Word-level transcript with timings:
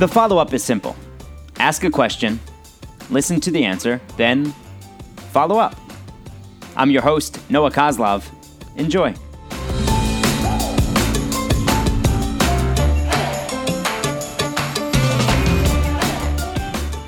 The 0.00 0.08
follow 0.08 0.38
up 0.38 0.54
is 0.54 0.64
simple 0.64 0.96
ask 1.58 1.84
a 1.84 1.90
question, 1.90 2.40
listen 3.10 3.38
to 3.40 3.50
the 3.50 3.62
answer, 3.62 4.00
then 4.16 4.46
follow 5.30 5.58
up. 5.58 5.76
I'm 6.74 6.90
your 6.90 7.02
host, 7.02 7.38
Noah 7.50 7.70
Kozlov. 7.70 8.24
Enjoy. 8.76 9.12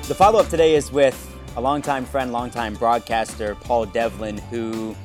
The 0.07 0.15
follow 0.15 0.39
up 0.39 0.49
today 0.49 0.75
is 0.75 0.91
with 0.91 1.17
a 1.55 1.61
longtime 1.61 2.05
friend, 2.05 2.31
longtime 2.31 2.75
broadcaster, 2.75 3.55
Paul 3.55 3.87
Devlin, 3.87 4.37
who 4.51 4.95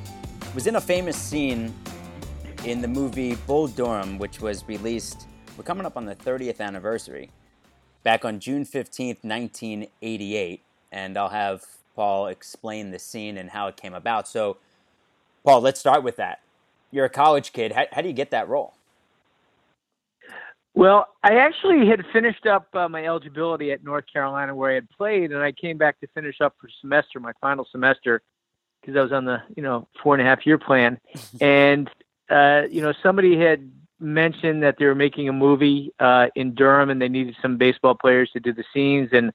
was 0.53 0.67
in 0.67 0.75
a 0.75 0.81
famous 0.81 1.17
scene 1.17 1.73
in 2.65 2.81
the 2.81 2.87
movie 2.87 3.33
Bull 3.47 3.67
Durham, 3.67 4.19
which 4.19 4.41
was 4.41 4.63
released, 4.67 5.25
we're 5.57 5.63
coming 5.63 5.87
up 5.87 5.97
on 5.97 6.05
the 6.05 6.15
30th 6.15 6.59
anniversary, 6.59 7.31
back 8.03 8.25
on 8.25 8.39
June 8.39 8.65
15th, 8.65 9.23
1988. 9.23 10.61
And 10.91 11.17
I'll 11.17 11.29
have 11.29 11.65
Paul 11.95 12.27
explain 12.27 12.91
the 12.91 12.99
scene 12.99 13.37
and 13.37 13.49
how 13.49 13.67
it 13.67 13.77
came 13.77 13.93
about. 13.93 14.27
So, 14.27 14.57
Paul, 15.43 15.61
let's 15.61 15.79
start 15.79 16.03
with 16.03 16.15
that. 16.17 16.39
You're 16.91 17.05
a 17.05 17.09
college 17.09 17.53
kid. 17.53 17.73
How, 17.73 17.85
how 17.91 18.01
do 18.01 18.07
you 18.07 18.13
get 18.13 18.31
that 18.31 18.47
role? 18.49 18.73
Well, 20.73 21.07
I 21.23 21.35
actually 21.35 21.87
had 21.87 22.05
finished 22.13 22.45
up 22.45 22.67
uh, 22.73 22.87
my 22.87 23.05
eligibility 23.05 23.71
at 23.71 23.83
North 23.83 24.05
Carolina 24.11 24.55
where 24.55 24.71
I 24.71 24.75
had 24.75 24.89
played, 24.89 25.31
and 25.31 25.41
I 25.41 25.51
came 25.51 25.77
back 25.77 25.99
to 25.99 26.07
finish 26.13 26.39
up 26.41 26.55
for 26.59 26.69
semester, 26.79 27.19
my 27.19 27.33
final 27.41 27.67
semester, 27.69 28.21
because 28.79 28.95
I 28.95 29.01
was 29.01 29.11
on 29.11 29.25
the 29.25 29.41
you 29.57 29.63
know 29.63 29.87
four 30.01 30.15
and 30.15 30.21
a 30.21 30.25
half 30.25 30.45
year 30.45 30.57
plan, 30.57 30.97
and 31.41 31.89
uh, 32.29 32.61
you 32.69 32.81
know 32.81 32.93
somebody 33.03 33.37
had 33.37 33.69
mentioned 33.99 34.63
that 34.63 34.77
they 34.77 34.85
were 34.85 34.95
making 34.95 35.29
a 35.29 35.33
movie 35.33 35.91
uh, 35.99 36.27
in 36.35 36.53
Durham 36.55 36.89
and 36.89 37.01
they 37.01 37.09
needed 37.09 37.35
some 37.41 37.57
baseball 37.57 37.95
players 37.95 38.29
to 38.31 38.39
do 38.39 38.53
the 38.53 38.63
scenes, 38.73 39.09
and 39.11 39.31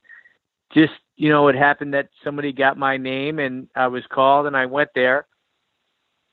just 0.73 0.93
you 1.15 1.29
know 1.29 1.47
it 1.47 1.55
happened 1.55 1.93
that 1.93 2.09
somebody 2.23 2.51
got 2.51 2.77
my 2.77 2.97
name 2.97 3.39
and 3.39 3.67
I 3.75 3.87
was 3.87 4.03
called 4.07 4.47
and 4.47 4.57
I 4.57 4.65
went 4.65 4.89
there, 4.95 5.27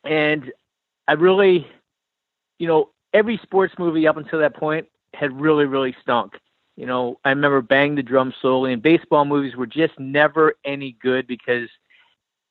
and 0.04 0.52
I 1.08 1.12
really, 1.14 1.66
you 2.58 2.66
know, 2.66 2.90
every 3.12 3.38
sports 3.42 3.74
movie 3.78 4.06
up 4.06 4.16
until 4.16 4.38
that 4.40 4.56
point 4.56 4.86
had 5.14 5.32
really, 5.38 5.66
really 5.66 5.94
stunk. 6.02 6.34
You 6.76 6.86
know, 6.86 7.18
I 7.24 7.30
remember 7.30 7.60
Bang 7.60 7.94
the 7.94 8.02
Drum 8.02 8.32
Slowly, 8.40 8.72
and 8.72 8.82
baseball 8.82 9.24
movies 9.24 9.56
were 9.56 9.66
just 9.66 9.98
never 9.98 10.54
any 10.64 10.96
good 11.02 11.26
because 11.26 11.68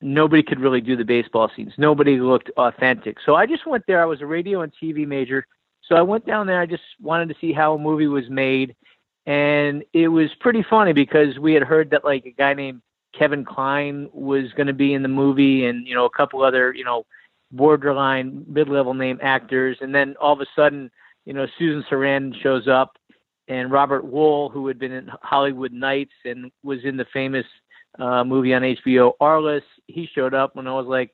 nobody 0.02 0.44
could 0.44 0.60
really 0.60 0.82
do 0.82 0.96
the 0.96 1.06
baseball 1.06 1.50
scenes. 1.56 1.74
Nobody 1.78 2.20
looked 2.20 2.50
authentic. 2.58 3.18
So 3.26 3.36
I 3.36 3.46
just 3.46 3.66
went 3.66 3.84
there. 3.88 4.02
I 4.02 4.06
was 4.06 4.22
a 4.22 4.26
radio 4.26 4.62
and 4.62 4.72
TV 4.82 5.08
major. 5.08 5.46
So 5.88 5.96
I 5.96 6.02
went 6.02 6.26
down 6.26 6.48
there. 6.48 6.62
I 6.62 6.66
just 6.66 6.84
wanted 7.02 7.30
to 7.30 7.36
see 7.42 7.54
how 7.54 7.74
a 7.74 7.80
movie 7.80 8.08
was 8.08 8.30
made. 8.30 8.76
And 9.26 9.84
it 9.94 10.08
was 10.08 10.30
pretty 10.40 10.66
funny 10.68 10.94
because 10.94 11.38
we 11.38 11.54
had 11.54 11.64
heard 11.64 11.92
that 11.92 12.04
like 12.04 12.26
a 12.26 12.32
guy 12.32 12.54
named 12.54 12.82
Kevin 13.18 13.46
Kline 13.46 14.10
was 14.14 14.52
going 14.56 14.68
to 14.68 14.74
be 14.74 14.94
in 14.94 15.04
the 15.04 15.08
movie 15.08 15.66
and, 15.66 15.86
you 15.86 15.94
know, 15.94 16.06
a 16.06 16.10
couple 16.10 16.44
other, 16.44 16.74
you 16.74 16.84
know, 16.84 17.06
borderline 17.52 18.46
mid-level 18.48 18.94
name 18.94 19.20
actors. 19.22 19.78
And 19.82 19.94
then 19.94 20.16
all 20.20 20.34
of 20.34 20.40
a 20.40 20.46
sudden, 20.56 20.90
you 21.26 21.34
know, 21.34 21.46
Susan 21.58 21.84
Sarandon 21.90 22.34
shows 22.42 22.68
up, 22.68 22.98
and 23.48 23.72
Robert 23.72 24.06
Wuhl, 24.06 24.52
who 24.52 24.68
had 24.68 24.80
been 24.80 24.92
in 24.92 25.10
Hollywood 25.22 25.74
Knights 25.74 26.14
and 26.26 26.52
was 26.64 26.80
in 26.84 26.96
the 26.96 27.06
famous 27.14 27.46
uh, 28.00 28.24
movie 28.24 28.54
on 28.54 28.62
HBO 28.62 29.14
Arliss, 29.22 29.64
he 29.88 30.08
showed 30.16 30.34
up 30.34 30.56
when 30.56 30.68
I 30.68 30.74
was 30.74 30.88
like, 30.88 31.12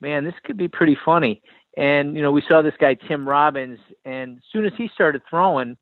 man, 0.00 0.24
this 0.24 0.34
could 0.44 0.56
be 0.56 0.68
pretty 0.68 0.96
funny. 1.04 1.42
And 1.76 2.16
you 2.16 2.22
know, 2.22 2.32
we 2.32 2.42
saw 2.48 2.62
this 2.62 2.74
guy 2.78 2.94
Tim 2.94 3.28
Robbins, 3.28 3.78
and 4.04 4.38
as 4.38 4.44
soon 4.52 4.64
as 4.64 4.72
he 4.76 4.88
started 4.88 5.22
throwing, 5.28 5.76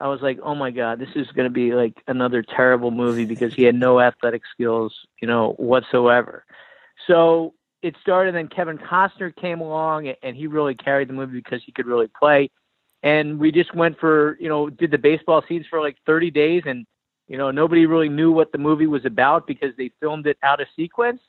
I 0.00 0.08
was 0.08 0.20
like, 0.20 0.40
oh 0.42 0.54
my 0.54 0.70
god, 0.70 0.98
this 0.98 1.14
is 1.14 1.28
going 1.28 1.46
to 1.46 1.52
be 1.52 1.74
like 1.74 2.02
another 2.08 2.42
terrible 2.42 2.90
movie 2.90 3.24
because 3.24 3.54
he 3.54 3.62
had 3.62 3.74
no 3.74 4.00
athletic 4.00 4.42
skills, 4.52 4.94
you 5.20 5.28
know, 5.28 5.52
whatsoever. 5.52 6.44
So 7.06 7.54
it 7.82 7.96
started, 8.00 8.34
and 8.34 8.50
Kevin 8.50 8.78
Costner 8.78 9.34
came 9.34 9.60
along, 9.60 10.08
and 10.22 10.36
he 10.36 10.46
really 10.48 10.74
carried 10.74 11.08
the 11.08 11.14
movie 11.14 11.38
because 11.38 11.62
he 11.64 11.72
could 11.72 11.86
really 11.86 12.08
play 12.08 12.50
and 13.02 13.38
we 13.38 13.50
just 13.50 13.74
went 13.74 13.98
for 13.98 14.36
you 14.40 14.48
know 14.48 14.70
did 14.70 14.90
the 14.90 14.98
baseball 14.98 15.42
scenes 15.48 15.66
for 15.68 15.80
like 15.80 15.96
30 16.06 16.30
days 16.30 16.62
and 16.66 16.86
you 17.28 17.36
know 17.36 17.50
nobody 17.50 17.86
really 17.86 18.08
knew 18.08 18.32
what 18.32 18.52
the 18.52 18.58
movie 18.58 18.86
was 18.86 19.04
about 19.04 19.46
because 19.46 19.74
they 19.76 19.90
filmed 20.00 20.26
it 20.26 20.38
out 20.42 20.60
of 20.60 20.68
sequence 20.76 21.20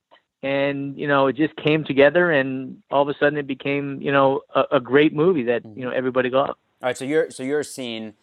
and 0.44 1.00
you 1.00 1.08
know 1.08 1.28
it 1.28 1.36
just 1.36 1.56
came 1.56 1.84
together 1.84 2.30
and 2.32 2.78
all 2.92 3.02
of 3.02 3.08
a 3.08 3.18
sudden 3.18 3.40
it 3.40 3.48
became 3.48 4.00
you 4.02 4.12
know 4.12 4.42
a, 4.54 4.64
a 4.74 4.80
great 4.80 5.14
movie 5.14 5.44
that 5.44 5.64
you 5.66 5.82
know 5.82 5.90
mm-hmm. 5.90 5.98
everybody 5.98 6.30
loved 6.30 6.50
all 6.50 6.56
right 6.84 6.98
so 6.98 7.06
you're 7.06 7.32
so 7.32 7.42
you're 7.42 7.64
seeing 7.64 8.14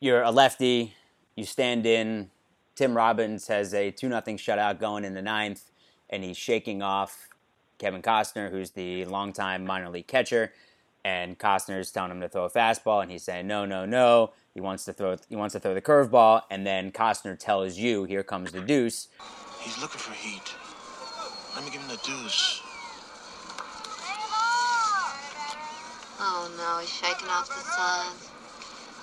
you're 0.00 0.22
a 0.22 0.30
lefty 0.30 0.94
you 1.36 1.44
stand 1.44 1.86
in 1.86 2.30
tim 2.74 2.96
robbins 2.96 3.46
has 3.46 3.72
a 3.74 3.90
2 3.90 4.08
nothing 4.08 4.38
shutout 4.38 4.80
going 4.80 5.04
in 5.04 5.14
the 5.14 5.22
ninth 5.22 5.70
and 6.10 6.24
he's 6.24 6.36
shaking 6.36 6.82
off 6.82 7.28
kevin 7.78 8.02
costner 8.02 8.50
who's 8.50 8.70
the 8.70 9.04
longtime 9.04 9.64
minor 9.64 9.90
league 9.90 10.06
catcher 10.06 10.52
and 11.04 11.38
Costner's 11.38 11.92
telling 11.92 12.10
him 12.10 12.20
to 12.20 12.28
throw 12.28 12.46
a 12.46 12.50
fastball, 12.50 13.00
and 13.00 13.12
he's 13.12 13.22
saying 13.22 13.46
no, 13.46 13.64
no, 13.64 13.86
no. 13.86 14.32
He 14.54 14.60
wants 14.60 14.84
to 14.86 14.92
throw. 14.92 15.16
He 15.28 15.36
wants 15.36 15.52
to 15.52 15.60
throw 15.60 15.72
the 15.72 15.80
curveball, 15.80 16.42
and 16.50 16.66
then 16.66 16.90
Costner 16.90 17.38
tells 17.38 17.78
you, 17.78 18.02
"Here 18.02 18.24
comes 18.24 18.50
the 18.50 18.60
deuce." 18.60 19.06
He's 19.60 19.80
looking 19.80 20.00
for 20.00 20.12
heat. 20.14 20.65
Let 21.56 21.64
me 21.64 21.70
give 21.70 21.80
him 21.80 21.88
the 21.88 21.96
deuce. 22.04 22.60
Oh 26.20 26.52
no, 26.58 26.80
he's 26.80 26.92
shaking 26.92 27.28
off 27.28 27.48
the 27.48 27.54
signs. 27.54 28.30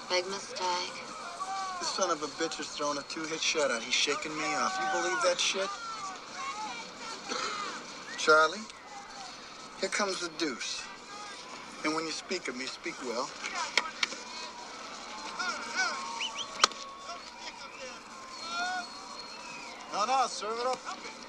Big 0.08 0.26
mistake. 0.28 0.94
This 1.80 1.90
son 1.90 2.12
of 2.12 2.22
a 2.22 2.28
bitch 2.38 2.60
is 2.60 2.68
throwing 2.68 3.00
a 3.00 3.02
two-hit 3.10 3.40
shutout. 3.40 3.82
He's 3.82 3.96
shaking 3.96 4.38
me 4.38 4.44
off. 4.54 4.78
You 4.80 5.02
believe 5.02 5.20
that 5.24 5.40
shit? 5.40 5.68
Charlie, 8.20 8.60
here 9.80 9.90
comes 9.90 10.22
the 10.22 10.30
deuce. 10.38 10.84
And 11.84 11.96
when 11.96 12.06
you 12.06 12.12
speak 12.12 12.48
of 12.48 12.56
me, 12.56 12.66
speak 12.66 12.94
well. 13.04 13.28
No, 19.92 20.06
no, 20.06 20.28
serve 20.28 20.60
it 20.60 20.68
up. 20.68 21.23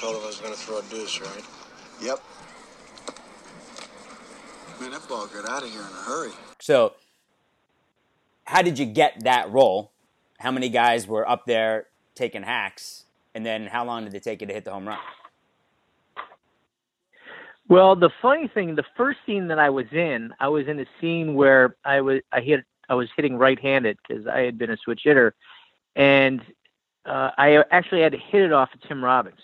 Going 0.00 0.52
to 0.52 0.58
throw 0.58 0.78
a 0.78 0.82
deuce, 0.84 1.20
right? 1.20 1.44
Yep. 2.00 2.22
Man, 4.80 4.90
that 4.92 5.06
ball 5.08 5.26
got 5.26 5.48
out 5.48 5.62
of 5.62 5.70
here 5.70 5.80
in 5.80 5.86
a 5.86 6.02
hurry. 6.02 6.32
So, 6.58 6.94
how 8.44 8.62
did 8.62 8.78
you 8.78 8.86
get 8.86 9.24
that 9.24 9.50
role? 9.50 9.92
How 10.38 10.50
many 10.50 10.70
guys 10.70 11.06
were 11.06 11.28
up 11.28 11.44
there 11.44 11.88
taking 12.14 12.42
hacks? 12.42 13.04
And 13.34 13.44
then 13.44 13.66
how 13.66 13.84
long 13.84 14.04
did 14.04 14.14
it 14.14 14.22
take 14.22 14.40
you 14.40 14.46
to 14.46 14.52
hit 14.52 14.64
the 14.64 14.72
home 14.72 14.88
run? 14.88 14.98
Well, 17.68 17.94
the 17.94 18.10
funny 18.20 18.48
thing, 18.48 18.74
the 18.74 18.84
first 18.96 19.18
scene 19.24 19.48
that 19.48 19.58
I 19.58 19.70
was 19.70 19.86
in, 19.92 20.32
I 20.40 20.48
was 20.48 20.66
in 20.66 20.80
a 20.80 20.86
scene 21.00 21.34
where 21.34 21.76
I 21.84 22.00
was 22.00 22.20
I 22.32 22.40
hit 22.40 22.64
I 22.88 22.94
was 22.94 23.08
hitting 23.14 23.36
right-handed 23.36 23.98
because 24.02 24.26
I 24.26 24.40
had 24.40 24.58
been 24.58 24.70
a 24.70 24.76
switch 24.76 25.02
hitter, 25.04 25.36
and 25.94 26.40
uh, 27.06 27.30
I 27.38 27.62
actually 27.70 28.00
had 28.00 28.10
to 28.10 28.18
hit 28.18 28.42
it 28.42 28.52
off 28.52 28.70
of 28.74 28.80
Tim 28.88 29.04
Robbins 29.04 29.38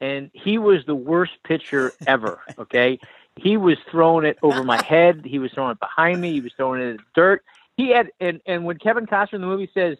and 0.00 0.30
he 0.32 0.58
was 0.58 0.84
the 0.86 0.94
worst 0.94 1.32
pitcher 1.44 1.92
ever. 2.06 2.40
Okay, 2.58 2.98
he 3.36 3.56
was 3.56 3.76
throwing 3.90 4.24
it 4.24 4.38
over 4.42 4.64
my 4.64 4.82
head. 4.82 5.22
He 5.24 5.38
was 5.38 5.52
throwing 5.52 5.72
it 5.72 5.80
behind 5.80 6.20
me. 6.20 6.32
He 6.32 6.40
was 6.40 6.52
throwing 6.56 6.80
it 6.80 6.84
in 6.84 6.96
the 6.96 7.02
dirt. 7.14 7.44
He 7.76 7.90
had 7.90 8.10
and 8.18 8.40
and 8.46 8.64
when 8.64 8.78
Kevin 8.78 9.06
Costner 9.06 9.34
in 9.34 9.40
the 9.42 9.46
movie 9.46 9.70
says 9.74 9.98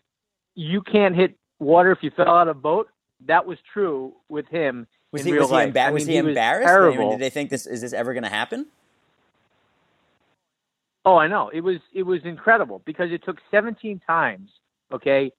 you 0.55 0.81
can't 0.81 1.15
hit 1.15 1.37
water 1.59 1.93
if 1.93 2.03
you 2.03 2.11
fell 2.11 2.29
out 2.29 2.49
of 2.49 2.57
a 2.57 2.61
boat, 2.61 2.89
that 3.27 3.47
was 3.47 3.59
true 3.73 4.15
with 4.29 4.47
him. 4.49 4.87
Was 5.13 5.23
in 5.23 5.29
he, 5.29 5.33
real 5.35 5.43
was 5.43 5.51
he, 5.51 5.57
emba- 5.57 5.83
I 5.83 5.87
mean, 5.87 5.95
was 5.95 6.07
he, 6.07 6.13
he 6.13 6.19
embarrassed? 6.19 6.67
terrible. 6.67 7.11
Did 7.11 7.21
they 7.21 7.31
think 7.31 7.51
this 7.51 7.67
is 7.67 7.83
this 7.83 7.93
ever 7.93 8.13
going 8.15 8.25
to 8.25 8.31
happen? 8.31 8.67
Oh, 11.05 11.17
I 11.17 11.29
know. 11.29 11.51
It 11.51 11.61
was 11.61 11.79
it 11.95 12.03
was 12.03 12.25
incredible 12.25 12.83
because 12.85 13.13
it 13.13 13.23
took 13.25 13.39
17 13.51 14.01
times, 14.07 14.51
okay, 14.93 15.31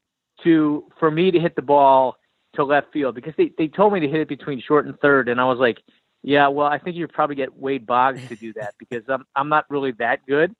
to 0.43 0.85
for 0.99 1.11
me 1.11 1.31
to 1.31 1.39
hit 1.39 1.55
the 1.55 1.61
ball 1.61 2.15
to 2.57 2.63
left 2.63 2.91
field 2.91 3.15
because 3.15 3.33
they, 3.37 3.51
they 3.57 3.67
told 3.67 3.93
me 3.93 4.01
to 4.01 4.07
hit 4.07 4.19
it 4.19 4.27
between 4.27 4.61
short 4.61 4.85
and 4.85 4.99
third, 4.99 5.29
and 5.29 5.39
I 5.39 5.45
was 5.45 5.59
like, 5.59 5.81
yeah, 6.23 6.47
well, 6.47 6.67
I 6.67 6.77
think 6.77 6.97
you'd 6.97 7.13
probably 7.13 7.35
get 7.35 7.57
Wade 7.57 7.85
Boggs 7.85 8.27
to 8.27 8.35
do 8.35 8.51
that 8.53 8.75
because 8.79 9.03
I'm 9.07 9.25
I'm 9.35 9.49
not 9.49 9.65
really 9.69 9.91
that 9.93 10.25
good. 10.27 10.53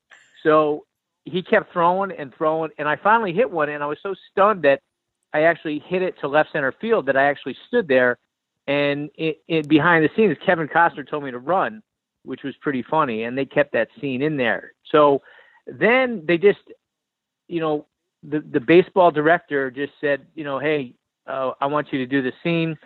So 0.44 0.86
he 1.26 1.44
kept 1.44 1.74
throwing 1.74 2.12
and 2.12 2.34
throwing, 2.34 2.72
and 2.78 2.88
I 2.88 2.96
finally 2.96 3.34
hit 3.34 3.52
one, 3.52 3.70
and 3.70 3.84
I 3.84 3.88
was 3.88 3.98
so 4.02 4.16
stunned 4.32 4.62
that 4.64 4.82
I 5.34 5.42
actually 5.42 5.80
hit 5.80 6.02
it 6.02 6.16
to 6.22 6.28
left 6.28 6.54
center 6.54 6.72
field 6.80 7.06
that 7.08 7.18
I 7.18 7.26
actually 7.26 7.58
stood 7.68 7.88
there, 7.88 8.18
and 8.66 9.10
it, 9.16 9.42
it 9.48 9.68
behind 9.68 10.06
the 10.06 10.10
scenes, 10.16 10.38
Kevin 10.46 10.68
Costner 10.68 11.08
told 11.08 11.24
me 11.24 11.32
to 11.32 11.40
run, 11.40 11.84
which 12.24 12.44
was 12.44 12.56
pretty 12.62 12.84
funny, 12.84 13.24
and 13.24 13.38
they 13.38 13.46
kept 13.46 13.74
that 13.74 13.90
scene 14.00 14.22
in 14.22 14.38
there. 14.38 14.72
So 14.92 15.22
then 15.66 16.24
they 16.26 16.38
just, 16.38 16.60
you 17.48 17.60
know, 17.60 17.88
the 18.24 18.40
the 18.40 18.60
baseball 18.60 19.12
director 19.12 19.70
just 19.70 19.94
said, 20.00 20.26
you 20.34 20.44
know, 20.44 20.60
hey, 20.60 20.94
uh, 21.28 21.52
I 21.60 21.68
want 21.68 21.92
you 21.92 22.00
to 22.00 22.06
do 22.06 22.22
the 22.22 22.34
scene. 22.44 22.78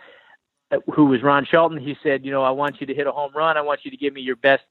Uh, 0.70 0.78
who 0.94 1.06
was 1.06 1.22
Ron 1.22 1.44
Shelton? 1.44 1.78
He 1.78 1.96
said, 2.02 2.24
you 2.24 2.30
know, 2.30 2.42
I 2.42 2.50
want 2.50 2.80
you 2.80 2.86
to 2.86 2.94
hit 2.94 3.06
a 3.06 3.12
home 3.12 3.32
run. 3.34 3.56
I 3.56 3.62
want 3.62 3.80
you 3.84 3.90
to 3.90 3.96
give 3.96 4.14
me 4.14 4.20
your 4.22 4.36
best 4.36 4.62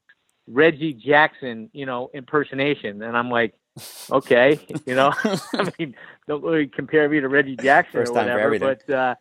Reggie 0.47 0.93
Jackson, 0.93 1.69
you 1.73 1.85
know, 1.85 2.09
impersonation. 2.13 3.01
And 3.01 3.15
I'm 3.15 3.29
like, 3.29 3.53
okay, 4.11 4.59
you 4.85 4.95
know, 4.95 5.13
I 5.23 5.71
mean, 5.79 5.95
don't 6.27 6.43
really 6.43 6.67
compare 6.67 7.07
me 7.07 7.19
to 7.19 7.27
Reggie 7.27 7.55
Jackson 7.55 8.01
First 8.01 8.11
or 8.11 8.15
whatever. 8.15 8.59
But 8.59 8.89
uh, 8.89 9.15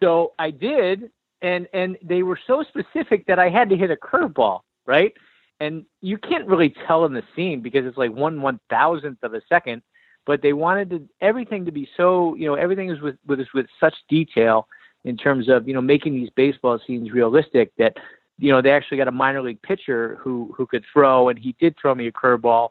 so 0.00 0.32
I 0.38 0.50
did, 0.50 1.10
and 1.42 1.68
and 1.72 1.98
they 2.02 2.22
were 2.22 2.38
so 2.46 2.64
specific 2.64 3.26
that 3.26 3.38
I 3.38 3.50
had 3.50 3.68
to 3.70 3.76
hit 3.76 3.90
a 3.90 3.96
curveball, 3.96 4.60
right? 4.86 5.12
And 5.58 5.84
you 6.00 6.16
can't 6.16 6.46
really 6.46 6.74
tell 6.86 7.04
in 7.04 7.12
the 7.12 7.22
scene 7.36 7.60
because 7.60 7.84
it's 7.84 7.98
like 7.98 8.12
one 8.12 8.40
one 8.40 8.60
thousandth 8.70 9.22
of 9.22 9.34
a 9.34 9.42
second. 9.48 9.82
But 10.26 10.42
they 10.42 10.52
wanted 10.52 10.90
to, 10.90 11.08
everything 11.20 11.64
to 11.64 11.72
be 11.72 11.88
so, 11.96 12.34
you 12.36 12.46
know, 12.46 12.54
everything 12.54 12.90
is 12.90 13.00
with 13.00 13.16
with 13.26 13.40
with 13.54 13.66
such 13.80 13.94
detail 14.08 14.68
in 15.04 15.16
terms 15.16 15.48
of 15.48 15.66
you 15.66 15.74
know 15.74 15.80
making 15.80 16.14
these 16.14 16.30
baseball 16.36 16.78
scenes 16.86 17.10
realistic 17.12 17.72
that 17.78 17.96
you 18.38 18.52
know 18.52 18.60
they 18.60 18.70
actually 18.70 18.96
got 18.96 19.08
a 19.08 19.12
minor 19.12 19.42
league 19.42 19.60
pitcher 19.62 20.18
who 20.20 20.52
who 20.56 20.66
could 20.66 20.84
throw 20.92 21.28
and 21.28 21.38
he 21.38 21.54
did 21.58 21.74
throw 21.80 21.94
me 21.94 22.06
a 22.06 22.12
curveball 22.12 22.70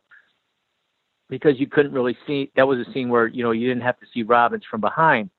because 1.29 1.59
you 1.59 1.67
couldn't 1.67 1.91
really 1.91 2.17
see 2.25 2.51
that 2.55 2.67
was 2.67 2.79
a 2.79 2.91
scene 2.91 3.09
where 3.09 3.27
you 3.27 3.43
know 3.43 3.51
you 3.51 3.67
didn't 3.67 3.83
have 3.83 3.99
to 3.99 4.05
see 4.13 4.23
Robbins 4.23 4.63
from 4.69 4.81
behind. 4.81 5.29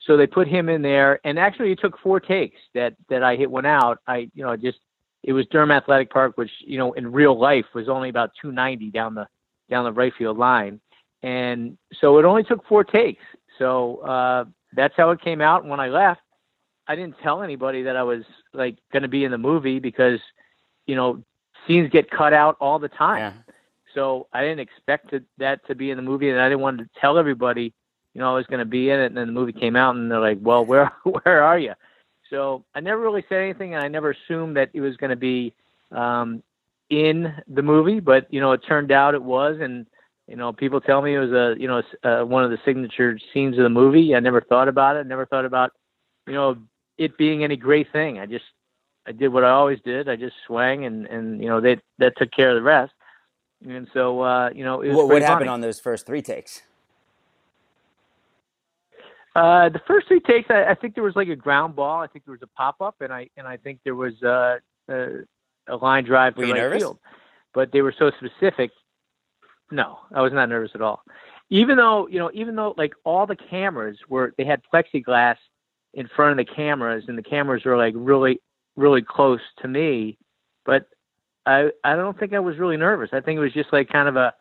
So 0.00 0.18
they 0.18 0.26
put 0.26 0.48
him 0.48 0.68
in 0.68 0.82
there 0.82 1.20
and 1.24 1.38
actually 1.38 1.72
it 1.72 1.80
took 1.80 1.98
four 1.98 2.20
takes 2.20 2.60
that 2.74 2.94
that 3.08 3.22
I 3.22 3.36
hit 3.36 3.50
one 3.50 3.66
out. 3.66 4.00
I 4.06 4.30
you 4.34 4.44
know 4.44 4.56
just 4.56 4.78
it 5.22 5.32
was 5.32 5.46
Durham 5.46 5.70
Athletic 5.70 6.10
Park 6.10 6.36
which 6.36 6.50
you 6.60 6.78
know 6.78 6.92
in 6.92 7.10
real 7.10 7.38
life 7.38 7.66
was 7.74 7.88
only 7.88 8.10
about 8.10 8.32
290 8.40 8.90
down 8.90 9.14
the 9.14 9.26
down 9.70 9.84
the 9.84 9.92
right 9.92 10.12
field 10.18 10.36
line 10.36 10.80
and 11.24 11.78
so 12.00 12.18
it 12.18 12.24
only 12.24 12.42
took 12.44 12.66
four 12.66 12.84
takes 12.84 13.22
so 13.58 13.98
uh 13.98 14.44
that's 14.74 14.94
how 14.96 15.10
it 15.10 15.20
came 15.20 15.40
out 15.40 15.62
and 15.62 15.70
when 15.70 15.80
I 15.80 15.88
left 15.88 16.20
I 16.86 16.96
didn't 16.96 17.16
tell 17.22 17.42
anybody 17.42 17.82
that 17.82 17.96
I 17.96 18.02
was 18.02 18.24
like 18.52 18.76
going 18.92 19.02
to 19.02 19.08
be 19.08 19.24
in 19.24 19.30
the 19.30 19.38
movie 19.38 19.78
because, 19.78 20.20
you 20.86 20.94
know, 20.94 21.22
scenes 21.66 21.90
get 21.90 22.10
cut 22.10 22.32
out 22.32 22.56
all 22.60 22.78
the 22.78 22.88
time. 22.88 23.18
Yeah. 23.18 23.54
So 23.94 24.26
I 24.32 24.42
didn't 24.42 24.60
expect 24.60 25.10
to, 25.10 25.22
that 25.38 25.66
to 25.68 25.74
be 25.74 25.90
in 25.90 25.96
the 25.96 26.02
movie, 26.02 26.28
and 26.28 26.40
I 26.40 26.48
didn't 26.48 26.60
want 26.60 26.78
to 26.78 26.88
tell 27.00 27.16
everybody, 27.16 27.72
you 28.12 28.20
know, 28.20 28.30
I 28.30 28.34
was 28.34 28.46
going 28.46 28.58
to 28.58 28.64
be 28.64 28.90
in 28.90 28.98
it. 28.98 29.06
And 29.06 29.16
then 29.16 29.28
the 29.28 29.32
movie 29.32 29.52
came 29.52 29.76
out, 29.76 29.94
and 29.94 30.10
they're 30.10 30.20
like, 30.20 30.38
"Well, 30.40 30.64
where 30.64 30.92
where 31.04 31.42
are 31.42 31.58
you?" 31.58 31.74
So 32.28 32.64
I 32.74 32.80
never 32.80 33.00
really 33.00 33.24
said 33.28 33.40
anything, 33.40 33.74
and 33.74 33.84
I 33.84 33.88
never 33.88 34.10
assumed 34.10 34.56
that 34.56 34.70
it 34.72 34.80
was 34.80 34.96
going 34.96 35.10
to 35.10 35.16
be 35.16 35.54
um, 35.92 36.42
in 36.90 37.32
the 37.46 37.62
movie. 37.62 38.00
But 38.00 38.26
you 38.32 38.40
know, 38.40 38.52
it 38.52 38.62
turned 38.66 38.90
out 38.90 39.14
it 39.14 39.22
was, 39.22 39.58
and 39.60 39.86
you 40.28 40.36
know, 40.36 40.52
people 40.52 40.80
tell 40.80 41.02
me 41.02 41.14
it 41.14 41.18
was 41.18 41.32
a 41.32 41.54
you 41.60 41.68
know 41.68 41.82
uh, 42.02 42.24
one 42.24 42.44
of 42.44 42.50
the 42.50 42.58
signature 42.64 43.18
scenes 43.32 43.58
of 43.58 43.64
the 43.64 43.68
movie. 43.68 44.14
I 44.14 44.20
never 44.20 44.40
thought 44.40 44.68
about 44.68 44.96
it. 44.96 45.06
Never 45.06 45.26
thought 45.26 45.44
about 45.44 45.72
you 46.26 46.32
know 46.32 46.56
it 46.96 47.16
being 47.18 47.44
any 47.44 47.56
great 47.56 47.92
thing. 47.92 48.18
I 48.18 48.26
just 48.26 48.44
I 49.06 49.12
did 49.12 49.28
what 49.28 49.44
I 49.44 49.50
always 49.50 49.80
did. 49.84 50.08
I 50.08 50.16
just 50.16 50.36
swang 50.46 50.86
and 50.86 51.06
and 51.06 51.42
you 51.42 51.48
know 51.48 51.60
they 51.60 51.78
that 51.98 52.16
took 52.16 52.30
care 52.32 52.50
of 52.50 52.56
the 52.56 52.62
rest. 52.62 52.92
And 53.66 53.88
so 53.92 54.22
uh, 54.22 54.50
you 54.54 54.64
know 54.64 54.80
it 54.80 54.88
was 54.88 54.96
What, 54.96 55.08
what 55.08 55.22
happened 55.22 55.50
on 55.50 55.60
those 55.60 55.78
first 55.78 56.06
three 56.06 56.22
takes? 56.22 56.62
Uh, 59.36 59.68
the 59.68 59.80
first 59.86 60.06
three 60.06 60.20
takes, 60.20 60.48
I, 60.48 60.64
I 60.64 60.74
think 60.74 60.94
there 60.94 61.02
was 61.02 61.16
like 61.16 61.28
a 61.28 61.34
ground 61.34 61.74
ball. 61.74 62.00
I 62.00 62.06
think 62.06 62.24
there 62.24 62.32
was 62.32 62.42
a 62.42 62.56
pop 62.56 62.80
up, 62.80 62.96
and 63.00 63.12
I 63.12 63.28
and 63.36 63.46
I 63.46 63.56
think 63.56 63.80
there 63.84 63.96
was 63.96 64.14
uh, 64.22 64.58
a, 64.88 65.06
a 65.68 65.76
line 65.76 66.04
drive 66.04 66.36
to 66.36 66.42
right 66.42 66.54
nervous? 66.54 66.78
field. 66.78 66.98
But 67.52 67.72
they 67.72 67.82
were 67.82 67.94
so 67.98 68.10
specific. 68.18 68.70
No, 69.70 69.98
I 70.14 70.20
was 70.20 70.32
not 70.32 70.48
nervous 70.48 70.72
at 70.74 70.82
all. 70.82 71.02
Even 71.50 71.76
though 71.76 72.08
you 72.08 72.18
know, 72.18 72.30
even 72.32 72.56
though 72.56 72.74
like 72.76 72.94
all 73.04 73.26
the 73.26 73.36
cameras 73.36 73.98
were, 74.08 74.34
they 74.36 74.44
had 74.44 74.62
plexiglass 74.72 75.36
in 75.92 76.08
front 76.14 76.38
of 76.38 76.46
the 76.46 76.52
cameras, 76.54 77.04
and 77.08 77.16
the 77.16 77.22
cameras 77.22 77.64
were 77.64 77.76
like 77.76 77.94
really, 77.96 78.40
really 78.76 79.02
close 79.02 79.40
to 79.62 79.68
me. 79.68 80.18
But 80.64 80.86
I 81.46 81.70
I 81.82 81.96
don't 81.96 82.18
think 82.18 82.32
I 82.32 82.40
was 82.40 82.58
really 82.58 82.76
nervous. 82.76 83.10
I 83.12 83.20
think 83.20 83.36
it 83.36 83.40
was 83.40 83.52
just 83.52 83.72
like 83.72 83.88
kind 83.88 84.08
of 84.08 84.16
a 84.16 84.34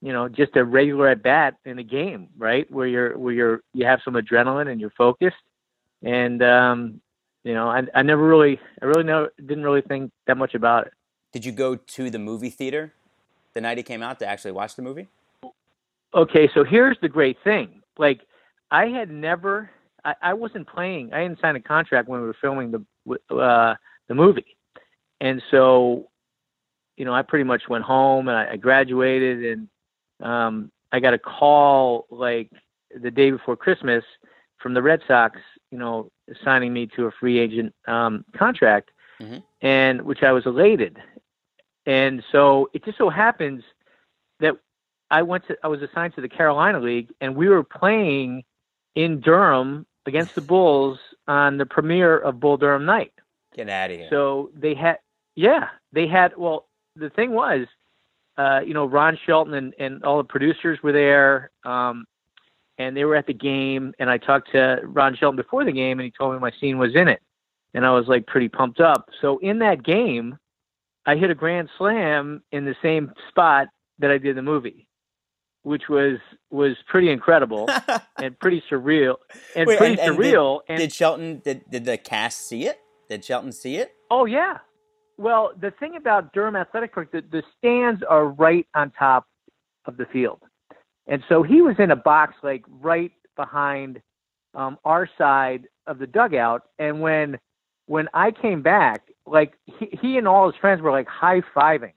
you 0.00 0.12
know, 0.12 0.28
just 0.28 0.56
a 0.56 0.64
regular 0.64 1.08
at 1.08 1.22
bat 1.22 1.56
in 1.64 1.78
a 1.78 1.82
game, 1.82 2.28
right? 2.36 2.70
Where 2.70 2.86
you're 2.86 3.18
where 3.18 3.32
you're 3.32 3.62
you 3.74 3.84
have 3.86 4.00
some 4.04 4.14
adrenaline 4.14 4.70
and 4.70 4.80
you're 4.80 4.90
focused. 4.90 5.36
And 6.02 6.42
um, 6.42 7.00
you 7.44 7.54
know, 7.54 7.68
I 7.68 7.82
I 7.94 8.02
never 8.02 8.26
really 8.26 8.60
I 8.80 8.86
really 8.86 9.04
never 9.04 9.32
didn't 9.38 9.64
really 9.64 9.82
think 9.82 10.12
that 10.26 10.36
much 10.36 10.54
about 10.54 10.86
it. 10.86 10.92
Did 11.32 11.44
you 11.44 11.52
go 11.52 11.74
to 11.74 12.10
the 12.10 12.18
movie 12.18 12.50
theater 12.50 12.94
the 13.54 13.60
night 13.60 13.76
he 13.78 13.82
came 13.82 14.02
out 14.02 14.18
to 14.20 14.26
actually 14.26 14.52
watch 14.52 14.76
the 14.76 14.82
movie? 14.82 15.08
Okay, 16.14 16.48
so 16.54 16.64
here's 16.64 16.96
the 17.00 17.08
great 17.08 17.36
thing. 17.44 17.82
Like 17.98 18.20
I 18.70 18.86
had 18.86 19.10
never 19.10 19.70
I, 20.04 20.14
I 20.22 20.34
wasn't 20.34 20.68
playing 20.68 21.12
I 21.12 21.20
hadn't 21.20 21.40
signed 21.40 21.56
a 21.56 21.60
contract 21.60 22.08
when 22.08 22.20
we 22.20 22.26
were 22.26 22.36
filming 22.40 22.70
the 22.70 23.34
uh 23.36 23.74
the 24.08 24.14
movie. 24.14 24.56
And 25.20 25.42
so, 25.50 26.08
you 26.96 27.04
know, 27.04 27.12
I 27.12 27.22
pretty 27.22 27.44
much 27.44 27.68
went 27.68 27.84
home 27.84 28.28
and 28.28 28.36
I, 28.38 28.52
I 28.52 28.56
graduated 28.56 29.44
and 29.58 29.68
um, 30.26 30.70
I 30.92 31.00
got 31.00 31.12
a 31.12 31.18
call 31.18 32.06
like 32.10 32.50
the 33.02 33.10
day 33.10 33.30
before 33.30 33.56
Christmas 33.56 34.04
from 34.58 34.74
the 34.74 34.82
Red 34.82 35.00
Sox, 35.06 35.38
you 35.70 35.78
know, 35.78 36.10
signing 36.44 36.72
me 36.72 36.86
to 36.96 37.06
a 37.06 37.10
free 37.20 37.38
agent 37.38 37.74
um, 37.86 38.24
contract, 38.36 38.90
Mhm. 39.20 39.42
and 39.60 40.02
which 40.02 40.22
I 40.22 40.32
was 40.32 40.46
elated. 40.46 40.98
And 41.88 42.22
so 42.30 42.68
it 42.74 42.84
just 42.84 42.98
so 42.98 43.08
happens 43.08 43.64
that 44.40 44.54
I 45.10 45.22
went 45.22 45.48
to 45.48 45.56
I 45.64 45.68
was 45.68 45.80
assigned 45.80 46.14
to 46.16 46.20
the 46.20 46.28
Carolina 46.28 46.78
League, 46.78 47.08
and 47.22 47.34
we 47.34 47.48
were 47.48 47.64
playing 47.64 48.44
in 48.94 49.20
Durham 49.20 49.86
against 50.04 50.34
the 50.34 50.42
Bulls 50.42 50.98
on 51.26 51.56
the 51.56 51.64
premiere 51.64 52.18
of 52.18 52.40
Bull 52.40 52.58
Durham 52.58 52.84
Night. 52.84 53.14
Get 53.56 53.70
out 53.70 53.90
of 53.90 53.96
here. 53.96 54.06
So 54.10 54.50
they 54.54 54.74
had, 54.74 54.98
yeah, 55.34 55.68
they 55.90 56.06
had. 56.06 56.36
Well, 56.36 56.66
the 56.94 57.08
thing 57.08 57.30
was, 57.30 57.66
uh, 58.36 58.60
you 58.66 58.74
know, 58.74 58.84
Ron 58.84 59.18
Shelton 59.24 59.54
and, 59.54 59.74
and 59.78 60.04
all 60.04 60.18
the 60.18 60.24
producers 60.24 60.78
were 60.82 60.92
there, 60.92 61.50
um, 61.64 62.04
and 62.76 62.94
they 62.94 63.06
were 63.06 63.16
at 63.16 63.26
the 63.26 63.32
game. 63.32 63.94
And 63.98 64.10
I 64.10 64.18
talked 64.18 64.52
to 64.52 64.80
Ron 64.82 65.16
Shelton 65.16 65.36
before 65.36 65.64
the 65.64 65.72
game, 65.72 66.00
and 66.00 66.04
he 66.04 66.10
told 66.10 66.34
me 66.34 66.38
my 66.38 66.52
scene 66.60 66.76
was 66.76 66.94
in 66.94 67.08
it, 67.08 67.22
and 67.72 67.86
I 67.86 67.92
was 67.92 68.08
like 68.08 68.26
pretty 68.26 68.50
pumped 68.50 68.78
up. 68.78 69.08
So 69.22 69.38
in 69.38 69.60
that 69.60 69.82
game, 69.82 70.38
I 71.08 71.16
hit 71.16 71.30
a 71.30 71.34
grand 71.34 71.68
slam 71.78 72.42
in 72.52 72.64
the 72.64 72.74
same 72.82 73.12
spot 73.30 73.68
that 73.98 74.10
I 74.10 74.18
did 74.18 74.36
the 74.36 74.42
movie, 74.42 74.86
which 75.62 75.84
was 75.88 76.18
was 76.50 76.76
pretty 76.86 77.10
incredible 77.10 77.68
and 78.22 78.38
pretty 78.38 78.62
surreal 78.70 79.16
and 79.56 79.66
Wait, 79.66 79.78
pretty 79.78 79.92
and- 80.00 80.10
and 80.12 80.18
did- 80.18 80.34
surreal. 80.34 80.60
and 80.68 80.78
did 80.78 80.92
Shelton? 80.92 81.40
Did, 81.44 81.64
did 81.70 81.84
the 81.86 81.96
cast 81.96 82.46
see 82.48 82.66
it? 82.66 82.78
Did 83.08 83.24
Shelton 83.24 83.52
see 83.52 83.76
it? 83.76 83.92
Oh 84.10 84.26
yeah. 84.26 84.58
Well, 85.16 85.52
the 85.60 85.72
thing 85.72 85.96
about 85.96 86.32
Durham 86.32 86.54
Athletic 86.54 86.94
Park, 86.94 87.10
the, 87.10 87.22
the 87.22 87.42
stands 87.58 88.02
are 88.08 88.26
right 88.28 88.66
on 88.74 88.92
top 88.92 89.26
of 89.86 89.96
the 89.96 90.06
field, 90.12 90.40
and 91.06 91.22
so 91.28 91.42
he 91.42 91.62
was 91.62 91.74
in 91.78 91.90
a 91.90 91.96
box 91.96 92.34
like 92.42 92.64
right 92.68 93.10
behind 93.34 94.00
um, 94.54 94.76
our 94.84 95.08
side 95.18 95.66
of 95.86 95.98
the 95.98 96.06
dugout. 96.06 96.62
And 96.78 97.00
when 97.00 97.38
when 97.86 98.08
I 98.14 98.30
came 98.30 98.60
back, 98.62 99.02
like 99.30 99.54
he, 99.64 99.86
he 100.00 100.18
and 100.18 100.26
all 100.28 100.50
his 100.50 100.58
friends 100.60 100.80
were 100.80 100.90
like 100.90 101.06
high 101.08 101.42
fiving. 101.54 101.92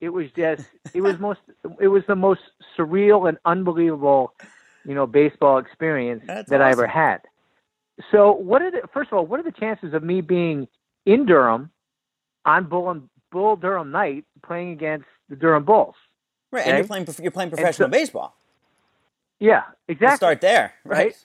It 0.00 0.10
was 0.10 0.26
just 0.36 0.64
it 0.94 1.00
was 1.00 1.18
most 1.18 1.40
it 1.80 1.88
was 1.88 2.02
the 2.06 2.16
most 2.16 2.40
surreal 2.76 3.28
and 3.28 3.38
unbelievable, 3.44 4.34
you 4.84 4.94
know, 4.94 5.06
baseball 5.06 5.58
experience 5.58 6.22
That's 6.26 6.50
that 6.50 6.60
I 6.60 6.70
ever 6.70 6.86
had. 6.86 7.22
So 8.12 8.32
what 8.32 8.60
are 8.62 8.70
the 8.70 8.82
first 8.92 9.10
of 9.10 9.18
all, 9.18 9.26
what 9.26 9.40
are 9.40 9.44
the 9.44 9.52
chances 9.52 9.94
of 9.94 10.02
me 10.02 10.20
being 10.20 10.68
in 11.06 11.24
Durham 11.26 11.70
on 12.44 12.64
Bull 12.68 12.90
and 12.90 13.08
Bull 13.32 13.56
Durham 13.56 13.90
night 13.90 14.24
playing 14.44 14.72
against 14.72 15.06
the 15.30 15.36
Durham 15.36 15.64
Bulls? 15.64 15.94
Right, 16.52 16.66
and 16.66 16.76
you're 16.76 16.86
playing 16.86 17.06
you're 17.22 17.30
playing 17.30 17.50
so- 17.50 17.56
professional 17.56 17.88
baseball. 17.88 18.36
Yeah, 19.38 19.62
Let's 19.66 19.76
exactly. 20.00 20.16
start 20.16 20.40
there, 20.40 20.74
right? 20.84 21.06
Right. 21.06 21.24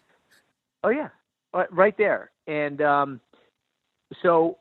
Oh 0.84 0.90
yeah, 0.90 1.10
Uh, 1.54 1.64
right 1.72 1.98
there. 1.98 2.32
And 2.48 2.82
um, 2.82 3.22
so 4.22 4.58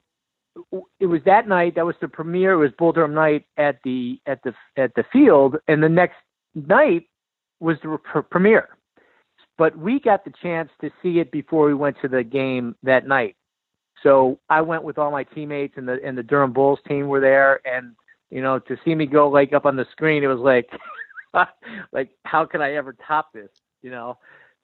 it 0.99 1.07
was 1.07 1.21
that 1.27 1.49
night. 1.49 1.75
That 1.75 1.87
was 1.87 1.97
the 2.01 2.09
premiere. 2.09 2.53
It 2.53 2.59
was 2.59 2.71
Bull 2.79 2.93
Durham 2.93 3.15
night 3.15 3.47
at 3.57 3.79
the 3.85 4.21
at 4.27 4.43
the 4.43 4.55
at 4.77 4.95
the 4.95 5.05
field, 5.13 5.57
and 5.69 5.83
the 5.83 5.89
next 5.89 6.17
night 6.55 7.05
was 7.61 7.77
the 7.83 7.99
pr- 8.03 8.21
premiere. 8.21 8.71
But 9.59 9.77
we 9.77 10.01
got 10.01 10.25
the 10.25 10.33
chance 10.43 10.71
to 10.81 10.91
see 11.03 11.19
it 11.19 11.31
before 11.31 11.67
we 11.67 11.75
went 11.75 11.97
to 12.03 12.09
the 12.09 12.23
game 12.25 12.75
that 12.83 13.07
night. 13.07 13.37
So 14.03 14.39
I 14.49 14.63
went 14.63 14.83
with 14.83 14.99
all 14.99 15.11
my 15.11 15.25
teammates, 15.25 15.75
and 15.77 15.87
the 15.87 15.99
and 16.05 16.17
the 16.17 16.23
Durham 16.23 16.53
Bulls 16.53 16.79
team 16.89 17.09
were 17.09 17.21
there, 17.21 17.61
and 17.67 17.95
you 18.31 18.41
know 18.43 18.59
to 18.59 18.77
see 18.85 18.95
me 18.95 19.07
go 19.07 19.29
like 19.29 19.53
up 19.53 19.67
on 19.67 19.77
the 19.77 19.87
screen, 19.93 20.25
it 20.25 20.29
was 20.29 20.39
like, 20.39 20.71
like 21.93 22.11
how 22.25 22.45
can 22.47 22.63
I 22.63 22.75
ever 22.75 22.95
top 23.07 23.33
this? 23.33 23.51
You 23.83 23.91
know. 23.91 24.19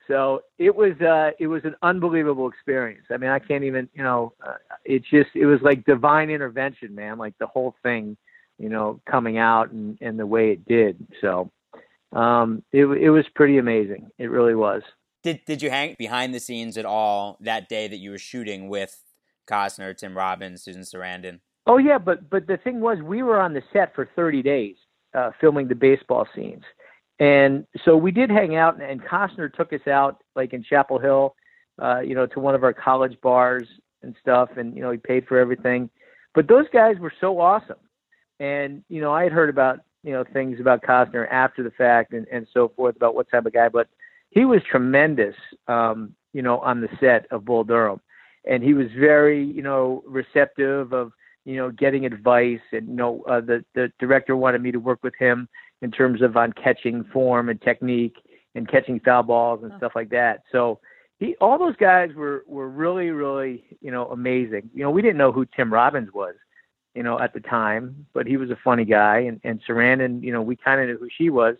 So 0.09 0.43
it 0.59 0.75
was 0.75 0.93
uh, 1.01 1.31
it 1.39 1.49
was 1.49 1.65
an 1.65 1.75
unbelievable 1.83 2.49
experience. 2.49 3.07
I 3.11 3.17
mean, 3.17 3.31
I 3.31 3.39
can't 3.39 3.65
even 3.65 3.89
you 3.95 4.03
know, 4.03 4.33
uh, 4.47 4.55
it 4.85 5.03
just 5.03 5.31
it 5.35 5.47
was 5.47 5.61
like 5.63 5.85
divine 5.85 6.31
intervention, 6.31 6.95
man. 6.95 7.19
Like 7.19 7.35
the 7.39 7.47
whole 7.47 7.75
thing 7.83 8.17
you 8.59 8.69
know, 8.69 9.01
coming 9.11 9.39
out 9.39 9.71
and, 9.71 9.99
and 10.01 10.19
the 10.19 10.27
way 10.27 10.51
it 10.51 10.67
did. 10.67 11.07
So 11.21 11.51
um, 12.13 12.63
it, 12.73 12.85
it 12.85 13.11
was 13.11 13.25
pretty 13.35 13.59
amazing. 13.59 14.11
It 14.19 14.31
really 14.31 14.55
was. 14.55 14.83
Did 15.23 15.41
Did 15.47 15.63
you 15.63 15.71
hang 15.71 15.97
behind 15.99 16.35
the 16.35 16.41
scenes 16.41 16.79
at 16.79 16.85
all 16.85 17.37
that 17.41 17.69
day 17.69 17.89
that 17.89 17.97
you 17.97 18.11
were 18.11 18.19
shooting 18.19 18.69
with 18.69 19.03
Costner, 19.49 19.97
Tim 19.97 20.17
Robbins, 20.17 20.63
Susan 20.63 20.83
Sarandon? 20.83 21.41
Oh 21.67 21.79
yeah, 21.79 21.99
but 21.99 22.31
but 22.31 22.47
the 22.47 22.59
thing 22.59 22.81
was, 22.81 22.99
we 23.03 23.23
were 23.23 23.41
on 23.41 23.53
the 23.53 23.63
set 23.73 23.95
for 23.95 24.09
30 24.15 24.43
days 24.43 24.77
uh, 25.15 25.31
filming 25.41 25.67
the 25.67 25.75
baseball 25.75 26.29
scenes, 26.35 26.63
and 27.18 27.66
so 27.85 27.96
we 27.96 28.11
did 28.11 28.30
hang 28.30 28.56
out. 28.56 28.80
And, 28.80 29.02
Costner 29.02 29.52
took 29.52 29.73
us 29.73 29.87
out, 29.87 30.23
like 30.35 30.52
in 30.52 30.62
Chapel 30.62 30.99
Hill, 30.99 31.35
uh, 31.80 32.00
you 32.00 32.14
know, 32.14 32.26
to 32.26 32.40
one 32.40 32.54
of 32.54 32.64
our 32.64 32.73
college 32.73 33.18
bars 33.23 33.66
and 34.02 34.14
stuff, 34.20 34.50
and 34.56 34.75
you 34.75 34.82
know, 34.82 34.90
he 34.90 34.99
paid 34.99 35.26
for 35.26 35.38
everything. 35.38 35.90
But 36.35 36.49
those 36.49 36.66
guys 36.73 36.96
were 36.99 37.12
so 37.20 37.40
awesome, 37.40 37.78
and 38.40 38.82
you 38.88 39.00
know, 39.00 39.12
I 39.12 39.23
had 39.25 39.32
heard 39.32 39.49
about 39.49 39.80
you 40.02 40.12
know 40.12 40.25
things 40.32 40.61
about 40.61 40.82
Costner 40.82 41.26
after 41.30 41.62
the 41.62 41.70
fact 41.70 42.12
and 42.12 42.26
and 42.30 42.46
so 42.52 42.73
forth 42.76 42.96
about 42.96 43.14
what 43.14 43.30
type 43.30 43.46
of 43.46 43.52
guy, 43.52 43.68
but 43.68 43.88
he 44.30 44.44
was 44.44 44.61
tremendous, 44.70 45.35
um, 45.68 46.14
you 46.32 46.42
know, 46.42 46.58
on 46.58 46.80
the 46.80 46.88
set 47.00 47.26
of 47.30 47.44
Bull 47.44 47.64
Durham, 47.64 48.00
and 48.44 48.62
he 48.62 48.75
was 48.75 48.88
very, 48.99 49.42
you 49.42 49.62
know, 49.62 50.02
receptive 50.06 50.92
of, 50.92 51.12
you 51.44 51.56
know, 51.56 51.70
getting 51.70 52.04
advice, 52.04 52.61
and 52.73 52.88
you 52.88 52.94
know, 52.94 53.23
uh, 53.28 53.40
the 53.40 53.64
the 53.75 53.90
director 53.99 54.37
wanted 54.37 54.62
me 54.62 54.73
to 54.73 54.78
work 54.78 55.02
with 55.02 55.14
him 55.18 55.49
in 55.83 55.90
terms 55.90 56.23
of 56.23 56.37
on 56.37 56.52
catching 56.52 57.04
form 57.04 57.49
and 57.49 57.61
technique 57.61 58.16
and 58.54 58.68
catching 58.68 59.00
foul 59.00 59.23
balls 59.23 59.62
and 59.62 59.73
stuff 59.76 59.92
like 59.95 60.09
that. 60.11 60.42
So 60.50 60.80
he, 61.18 61.35
all 61.40 61.59
those 61.59 61.76
guys 61.76 62.11
were 62.14 62.45
were 62.47 62.68
really, 62.68 63.11
really, 63.11 63.64
you 63.80 63.90
know, 63.90 64.06
amazing. 64.11 64.71
You 64.75 64.83
know, 64.83 64.90
we 64.90 65.02
didn't 65.02 65.18
know 65.18 65.33
who 65.33 65.47
Tim 65.47 65.73
Robbins 65.73 66.12
was, 66.12 66.35
you 66.95 67.02
know, 67.02 67.18
at 67.18 67.35
the 67.35 67.40
time, 67.40 68.06
but 68.14 68.26
he 68.26 68.37
was 68.37 68.50
a 68.50 68.59
funny 68.64 68.85
guy, 68.85 69.18
and 69.21 69.40
and 69.45 69.61
Sarandon, 69.68 70.23
you 70.23 70.33
know, 70.33 70.42
we 70.42 70.56
kind 70.56 70.80
of 70.80 70.88
knew 70.88 70.99
who 70.99 71.09
she 71.16 71.30
was 71.30 71.56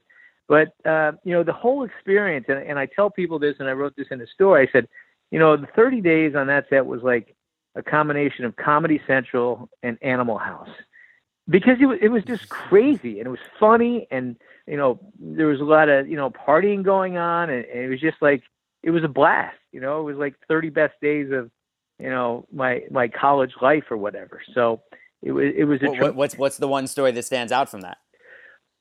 but 0.49 0.75
uh, 0.85 1.12
you 1.25 1.32
know, 1.32 1.42
the 1.42 1.52
whole 1.52 1.85
experience, 1.85 2.46
and, 2.49 2.58
and 2.58 2.78
I 2.78 2.87
tell 2.87 3.11
people 3.11 3.38
this, 3.38 3.56
and 3.58 3.68
I 3.68 3.73
wrote 3.73 3.96
this 3.96 4.06
in 4.11 4.18
the 4.18 4.26
story. 4.32 4.66
I 4.66 4.73
said, 4.73 4.88
you 5.30 5.38
know, 5.38 5.56
the 5.56 5.66
30 5.75 6.00
days 6.00 6.35
on 6.37 6.46
that 6.46 6.66
set 6.70 6.87
was 6.87 7.02
like 7.02 7.35
a 7.75 7.82
combination 7.82 8.44
of 8.44 8.54
Comedy 8.56 9.00
Central 9.06 9.68
and 9.82 9.99
Animal 10.02 10.38
House, 10.38 10.68
because 11.49 11.79
it 11.81 11.87
was 11.87 11.99
it 12.03 12.09
was 12.09 12.25
just 12.25 12.49
crazy 12.49 13.19
and 13.19 13.26
it 13.26 13.31
was 13.31 13.41
funny, 13.59 14.07
and 14.11 14.37
you 14.67 14.76
know, 14.76 14.99
there 15.19 15.47
was 15.47 15.61
a 15.61 15.65
lot 15.65 15.88
of 15.88 16.09
you 16.09 16.17
know 16.17 16.31
partying 16.31 16.83
going 16.83 17.17
on, 17.17 17.50
and, 17.50 17.65
and 17.65 17.85
it 17.85 17.88
was 17.88 18.00
just 18.00 18.21
like 18.21 18.43
it 18.83 18.91
was 18.91 19.05
a 19.05 19.09
blast. 19.09 19.57
You 19.73 19.81
know, 19.81 20.00
it 20.00 20.05
was 20.05 20.17
like 20.17 20.35
30 20.49 20.71
best 20.71 20.95
days 21.00 21.31
of 21.33 21.50
you 21.99 22.11
know 22.11 22.47
my 22.53 22.83
my 22.91 23.09
college 23.09 23.55
life 23.61 23.85
or 23.91 23.97
whatever. 23.97 24.43
So 24.55 24.83
it 25.23 25.33
was 25.33 25.53
it 25.57 25.65
was 25.65 25.83
a. 25.83 25.91
What, 25.91 26.15
what's 26.15 26.37
what's 26.37 26.57
the 26.57 26.69
one 26.69 26.87
story 26.87 27.12
that 27.12 27.25
stands 27.25 27.53
out 27.53 27.69
from 27.69 27.83
that? 27.83 27.99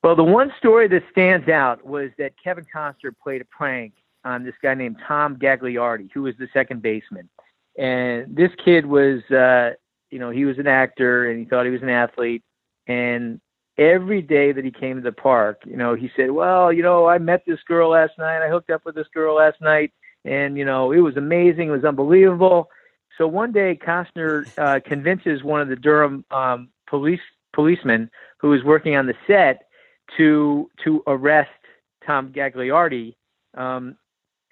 Well, 0.04 0.16
the 0.16 0.24
one 0.24 0.54
story 0.60 0.88
that 0.90 1.02
stands 1.12 1.50
out 1.50 1.84
was 1.84 2.12
that 2.20 2.34
Kevin 2.42 2.66
Costner 2.74 3.12
played 3.24 3.42
a 3.42 3.46
prank 3.46 3.94
on 4.24 4.44
this 4.44 4.54
guy 4.62 4.76
named 4.76 4.98
Tom 5.08 5.38
Gagliardi, 5.38 6.12
who 6.14 6.22
was 6.22 6.36
the 6.38 6.48
second 6.54 6.84
baseman. 6.84 7.28
And 7.76 8.36
this 8.36 8.52
kid 8.64 8.86
was, 8.86 9.24
uh, 9.32 9.72
you 10.12 10.20
know, 10.20 10.30
he 10.30 10.46
was 10.46 10.60
an 10.60 10.68
actor 10.68 11.30
and 11.30 11.40
he 11.40 11.46
thought 11.46 11.66
he 11.66 11.72
was 11.72 11.82
an 11.82 11.90
athlete. 11.90 12.44
And 12.88 13.40
every 13.78 14.22
day 14.22 14.52
that 14.52 14.64
he 14.64 14.72
came 14.72 14.98
to 14.98 15.02
the 15.02 15.12
park, 15.12 15.62
you 15.66 15.76
know, 15.76 15.96
he 15.96 16.12
said, 16.16 16.32
Well, 16.32 16.72
you 16.72 16.84
know, 16.84 17.08
I 17.08 17.18
met 17.18 17.44
this 17.46 17.60
girl 17.68 17.92
last 17.92 18.14
night. 18.18 18.46
I 18.46 18.50
hooked 18.50 18.70
up 18.70 18.86
with 18.86 18.96
this 18.96 19.08
girl 19.14 19.36
last 19.36 19.62
night. 19.62 19.92
And, 20.24 20.58
you 20.58 20.66
know, 20.66 20.92
it 20.92 21.00
was 21.00 21.18
amazing. 21.18 21.68
It 21.68 21.72
was 21.72 21.86
unbelievable. 21.86 22.70
So 23.18 23.28
one 23.28 23.52
day, 23.52 23.80
Costner 23.82 24.46
uh, 24.58 24.80
convinces 24.86 25.44
one 25.44 25.62
of 25.62 25.70
the 25.70 25.76
Durham 25.76 26.26
um, 26.32 26.70
police 26.88 27.22
policemen 27.54 28.10
who 28.40 28.50
was 28.50 28.64
working 28.64 28.96
on 28.96 29.08
the 29.08 29.16
set 29.26 29.68
to 30.18 30.70
to 30.84 31.04
arrest 31.08 31.50
Tom 32.06 32.32
Gagliardi 32.32 33.16
um, 33.56 33.96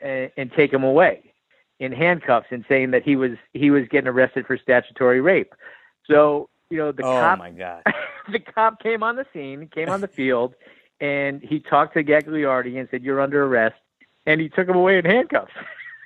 and, 0.02 0.32
and 0.38 0.52
take 0.54 0.72
him 0.72 0.84
away 0.84 1.34
in 1.80 1.92
handcuffs 1.92 2.48
and 2.52 2.64
saying 2.70 2.92
that 2.92 3.04
he 3.04 3.16
was 3.16 3.32
he 3.54 3.70
was 3.70 3.84
getting 3.90 4.08
arrested 4.08 4.46
for 4.48 4.58
statutory 4.58 5.22
rape. 5.22 5.54
So 6.10 6.50
you 6.74 6.80
know 6.80 6.92
the 6.92 7.04
oh 7.04 7.20
cop. 7.20 7.38
my 7.38 7.52
god! 7.52 7.84
the 8.32 8.40
cop 8.40 8.82
came 8.82 9.04
on 9.04 9.16
the 9.16 9.28
scene, 9.32 9.70
came 9.74 9.90
on 9.90 10.02
the 10.02 10.08
field, 10.20 10.56
and 11.00 11.40
he 11.42 11.60
talked 11.60 11.94
to 11.94 12.04
Gagliardi 12.04 12.80
and 12.80 12.90
said, 12.90 13.04
"You're 13.04 13.22
under 13.22 13.46
arrest," 13.46 13.76
and 14.26 14.42
he 14.42 14.50
took 14.50 14.68
him 14.68 14.76
away 14.76 14.98
in 14.98 15.06
handcuffs. 15.06 15.52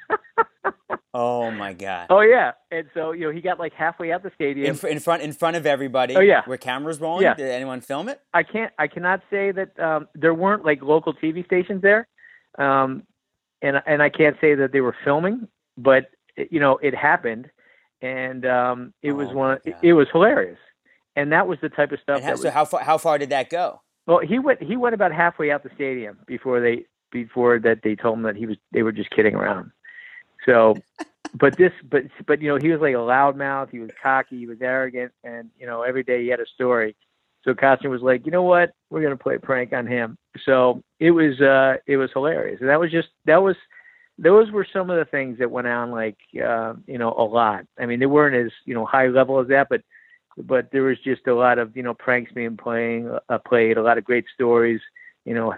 oh 1.13 1.49
my 1.51 1.71
god! 1.71 2.07
Oh 2.09 2.19
yeah, 2.19 2.51
and 2.69 2.89
so 2.93 3.13
you 3.13 3.21
know 3.21 3.31
he 3.31 3.39
got 3.39 3.59
like 3.59 3.73
halfway 3.73 4.11
out 4.11 4.23
the 4.23 4.31
stadium 4.35 4.77
in, 4.83 4.87
in 4.89 4.99
front 4.99 5.21
in 5.21 5.31
front 5.31 5.55
of 5.55 5.65
everybody. 5.65 6.17
Oh 6.17 6.19
yeah, 6.19 6.41
where 6.45 6.57
cameras 6.57 6.99
rolling. 6.99 7.23
Yeah. 7.23 7.35
Did 7.35 7.49
anyone 7.49 7.79
film 7.79 8.09
it? 8.09 8.19
I 8.33 8.43
can't. 8.43 8.73
I 8.77 8.87
cannot 8.87 9.21
say 9.29 9.53
that 9.53 9.79
um, 9.79 10.09
there 10.15 10.33
weren't 10.33 10.65
like 10.65 10.81
local 10.81 11.13
TV 11.13 11.45
stations 11.45 11.81
there, 11.81 12.09
um, 12.57 13.03
and 13.61 13.81
and 13.85 14.03
I 14.03 14.09
can't 14.09 14.35
say 14.41 14.53
that 14.55 14.73
they 14.73 14.81
were 14.81 14.95
filming, 15.05 15.47
but 15.77 16.07
you 16.35 16.59
know 16.59 16.77
it 16.83 16.93
happened, 16.93 17.49
and 18.01 18.45
um, 18.45 18.93
it 19.01 19.11
was 19.13 19.29
Oh, 19.31 19.35
one. 19.35 19.59
my 19.65 19.71
It, 19.71 19.89
it 19.89 19.93
was 19.93 20.07
hilarious, 20.11 20.59
and 21.15 21.31
that 21.31 21.47
was 21.47 21.57
the 21.61 21.69
type 21.69 21.91
of 21.91 21.99
stuff 22.01 22.21
how, 22.21 22.29
that 22.29 22.37
so 22.37 22.43
was. 22.45 22.53
how 22.53 22.65
far 22.65 22.81
how 22.81 22.97
far 22.97 23.17
did 23.17 23.29
that 23.31 23.49
go? 23.49 23.81
Well, 24.05 24.19
he 24.19 24.39
went. 24.39 24.61
He 24.63 24.75
went 24.77 24.95
about 24.95 25.11
halfway 25.11 25.51
out 25.51 25.63
the 25.63 25.69
stadium 25.75 26.17
before 26.27 26.59
they 26.61 26.85
before 27.11 27.59
that 27.59 27.79
they 27.83 27.95
told 27.95 28.17
him 28.17 28.23
that 28.23 28.35
he 28.35 28.45
was 28.45 28.57
they 28.71 28.83
were 28.83 28.91
just 28.91 29.09
kidding 29.11 29.35
around. 29.35 29.71
So, 30.45 30.75
but 31.33 31.57
this, 31.57 31.73
but 31.89 32.03
but 32.25 32.41
you 32.41 32.47
know, 32.49 32.57
he 32.61 32.69
was 32.69 32.79
like 32.81 32.93
a 32.93 32.97
loudmouth. 32.97 33.69
He 33.69 33.79
was 33.79 33.89
cocky. 34.01 34.37
He 34.37 34.47
was 34.47 34.61
arrogant, 34.61 35.11
and 35.23 35.49
you 35.59 35.65
know, 35.67 35.81
every 35.83 36.03
day 36.03 36.21
he 36.23 36.29
had 36.29 36.39
a 36.39 36.45
story. 36.45 36.95
So 37.43 37.53
Costner 37.53 37.89
was 37.89 38.01
like, 38.01 38.25
you 38.25 38.31
know 38.31 38.43
what, 38.43 38.71
we're 38.89 39.01
gonna 39.01 39.15
play 39.15 39.35
a 39.35 39.39
prank 39.39 39.71
on 39.71 39.87
him. 39.87 40.17
So 40.45 40.83
it 40.99 41.11
was 41.11 41.39
uh 41.41 41.77
it 41.85 41.97
was 41.97 42.09
hilarious, 42.13 42.59
and 42.61 42.69
that 42.69 42.79
was 42.79 42.91
just 42.91 43.09
that 43.25 43.41
was 43.41 43.55
those 44.17 44.51
were 44.51 44.65
some 44.71 44.89
of 44.89 44.97
the 44.97 45.05
things 45.05 45.37
that 45.39 45.51
went 45.51 45.67
on 45.67 45.91
like 45.91 46.17
uh, 46.43 46.73
you 46.87 46.97
know 46.97 47.13
a 47.17 47.23
lot. 47.23 47.65
I 47.79 47.85
mean, 47.85 47.99
they 47.99 48.05
weren't 48.05 48.35
as 48.35 48.51
you 48.65 48.73
know 48.73 48.85
high 48.85 49.07
level 49.07 49.39
as 49.39 49.47
that, 49.47 49.67
but 49.69 49.81
but 50.37 50.69
there 50.71 50.83
was 50.83 50.97
just 51.03 51.27
a 51.27 51.33
lot 51.35 51.59
of 51.59 51.75
you 51.75 51.83
know 51.83 51.93
pranks 51.93 52.31
being 52.31 52.57
playing 52.57 53.15
uh, 53.29 53.37
played, 53.39 53.77
a 53.77 53.83
lot 53.83 53.97
of 53.97 54.03
great 54.03 54.25
stories, 54.33 54.81
you 55.25 55.33
know, 55.33 55.53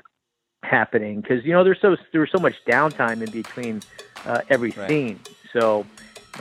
happening 0.63 1.21
because 1.21 1.43
you 1.45 1.53
know 1.53 1.63
there's 1.63 1.79
so 1.81 1.95
there 2.11 2.21
was 2.21 2.31
so 2.31 2.39
much 2.39 2.55
downtime 2.67 3.23
in 3.23 3.31
between 3.31 3.81
uh, 4.25 4.41
every 4.49 4.71
Right. 4.71 4.87
scene. 4.87 5.19
So 5.53 5.85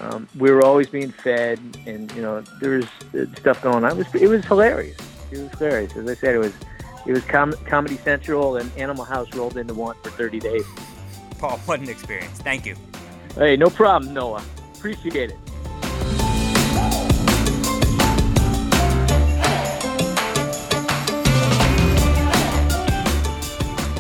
um, 0.01 0.29
we 0.39 0.51
were 0.51 0.65
always 0.65 0.89
being 0.89 1.13
fed, 1.25 1.59
and 1.87 2.11
you 2.15 2.23
know 2.23 2.45
there 2.61 2.71
was 2.71 2.87
uh, 3.15 3.25
stuff 3.41 3.61
going 3.63 3.85
on. 3.85 3.93
It 3.93 3.97
was 3.97 4.07
it 4.15 4.27
was 4.27 4.45
hilarious. 4.47 4.97
It 5.31 5.39
was 5.39 5.51
hilarious. 5.59 5.93
As 5.97 6.09
I 6.09 6.15
said, 6.21 6.35
it 6.35 6.39
was 6.39 6.53
it 7.07 7.13
was 7.13 7.23
com- 7.31 7.55
Comedy 7.69 7.99
Central 8.05 8.57
and 8.57 8.71
Animal 8.77 9.05
House 9.05 9.29
rolled 9.35 9.57
into 9.57 9.75
one 9.75 9.95
for 10.03 10.11
30 10.11 10.41
days. 10.41 10.65
Paul, 11.39 11.59
what 11.67 11.81
an 11.81 11.89
experience! 11.89 12.39
Thank 12.41 12.67
you. 12.67 12.77
Hey, 13.35 13.57
no 13.57 13.71
problem, 13.71 14.13
Noah. 14.13 14.43
Appreciate 14.75 15.31
it. 15.31 15.37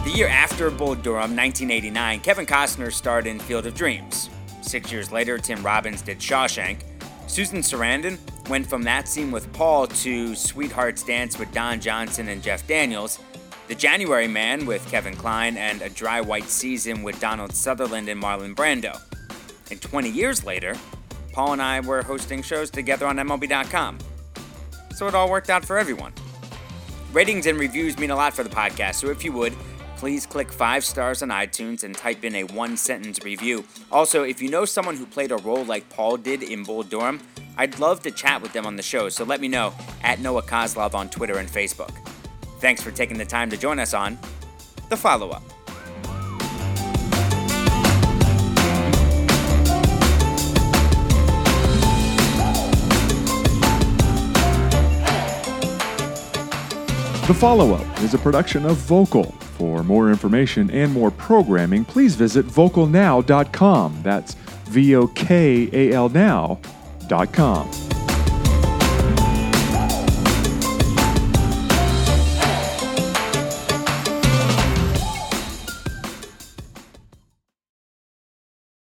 The 0.05 0.13
year 0.15 0.29
after 0.29 0.71
Bull 0.71 0.95
Durham, 0.97 1.37
1989, 1.37 2.21
Kevin 2.21 2.47
Costner 2.47 2.93
starred 2.93 3.27
in 3.27 3.39
Field 3.39 3.67
of 3.67 3.75
Dreams. 3.75 4.31
Six 4.63 4.91
years 4.91 5.13
later, 5.13 5.39
Tim 5.39 5.65
Robbins 5.65 6.03
did 6.03 6.19
Shawshank. 6.19 6.81
Susan 7.29 7.61
Sarandon 7.61 8.19
went 8.49 8.67
from 8.67 8.83
that 8.83 9.07
scene 9.07 9.31
with 9.31 9.53
Paul 9.53 9.87
to 9.87 10.35
Sweetheart's 10.35 11.03
Dance 11.03 11.39
with 11.39 11.53
Don 11.53 11.81
Johnson 11.81 12.29
and 12.29 12.43
Jeff 12.43 12.67
Daniels, 12.67 13.19
The 13.69 13.75
January 13.75 14.29
Man 14.29 14.65
with 14.65 14.87
Kevin 14.91 15.15
Kline, 15.15 15.59
and 15.59 15.83
A 15.83 15.91
Dry 15.91 16.23
White 16.23 16.49
Season 16.49 17.03
with 17.03 17.21
Donald 17.21 17.53
Sutherland 17.53 18.09
and 18.09 18.21
Marlon 18.21 18.55
Brando. 18.55 18.99
And 19.71 19.81
20 19.81 20.09
years 20.09 20.43
later, 20.43 20.75
Paul 21.35 21.53
and 21.53 21.61
I 21.61 21.81
were 21.81 22.03
hosting 22.03 22.43
shows 22.43 22.71
together 22.71 23.07
on 23.07 23.17
MLB.com. 23.17 23.99
So 24.97 25.07
it 25.07 25.15
all 25.15 25.31
worked 25.31 25.51
out 25.51 25.67
for 25.67 25.77
everyone. 25.77 26.15
Ratings 27.13 27.45
and 27.45 27.59
reviews 27.59 27.99
mean 27.99 28.11
a 28.11 28.17
lot 28.17 28.33
for 28.33 28.43
the 28.43 28.49
podcast, 28.49 28.95
so 28.95 29.11
if 29.11 29.23
you 29.23 29.33
would, 29.33 29.53
please 29.99 30.25
click 30.25 30.51
five 30.51 30.83
stars 30.83 31.23
on 31.23 31.29
iTunes 31.29 31.85
and 31.85 31.95
type 31.95 32.25
in 32.25 32.37
a 32.37 32.45
one 32.45 32.75
sentence 32.75 33.23
review. 33.23 33.65
Also, 33.93 34.23
if 34.23 34.41
you 34.41 34.49
know 34.49 34.65
someone 34.65 34.97
who 34.97 35.05
played 35.05 35.31
a 35.31 35.37
role 35.37 35.65
like 35.65 35.91
Paul 35.91 36.17
did 36.17 36.43
in 36.43 36.65
Bull 36.65 36.85
Durham, 36.85 37.21
I'd 37.59 37.79
love 37.79 38.01
to 38.05 38.11
chat 38.11 38.41
with 38.41 38.55
them 38.55 38.65
on 38.65 38.77
the 38.77 38.83
show, 38.83 39.11
so 39.11 39.25
let 39.25 39.43
me 39.43 39.49
know 39.49 39.75
at 40.03 40.21
Noah 40.21 40.43
Kozlov 40.43 40.95
on 40.95 41.11
Twitter 41.11 41.37
and 41.37 41.51
Facebook. 41.51 42.08
Thanks 42.59 42.83
for 42.83 42.91
taking 42.91 43.19
the 43.19 43.25
time 43.25 43.51
to 43.51 43.57
join 43.57 43.79
us 43.79 43.95
on 43.95 44.19
The 44.89 44.97
Follow 44.97 45.31
Up. 45.31 45.43
The 57.29 57.35
Follow 57.35 57.75
Up 57.75 58.01
is 58.01 58.15
a 58.15 58.19
production 58.19 58.65
of 58.65 58.79
Vokal. 58.79 59.35
For 59.59 59.85
more 59.85 60.09
information 60.09 60.71
and 60.71 60.91
more 60.93 61.11
programming, 61.11 61.85
please 61.85 62.15
visit 62.15 62.47
vokalnow.com. 62.47 64.01
That's 64.03 64.35
V 64.65 64.97
O 64.97 65.09
K 65.09 65.69
A 65.73 65.93
L 65.93 66.09
now.com. 66.09 67.88